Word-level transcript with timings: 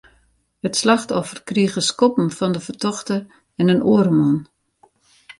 It 0.67 0.75
slachtoffer 0.81 1.39
krige 1.49 1.83
skoppen 1.89 2.29
fan 2.37 2.53
de 2.55 2.61
fertochte 2.67 3.17
en 3.59 3.71
in 3.73 3.85
oare 3.91 4.13
man. 4.19 4.37